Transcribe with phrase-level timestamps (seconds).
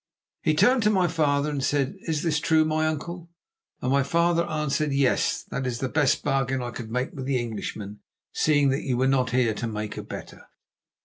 [0.41, 3.29] "He turned to my father and said: 'Is this true, my uncle?'
[3.83, 7.37] And my father answered: 'Yes, that is the best bargain I could make with the
[7.37, 7.99] Englishman,
[8.33, 10.47] seeing that you were not here to make a better.